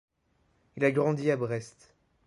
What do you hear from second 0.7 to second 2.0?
Il a grandi à Brest.